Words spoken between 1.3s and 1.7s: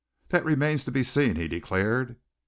he